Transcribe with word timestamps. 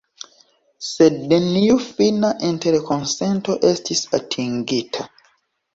Sed 0.87 1.19
neniu 1.33 1.77
fina 1.91 2.33
interkonsento 2.49 3.61
estis 3.75 4.05
atingita. 4.23 5.09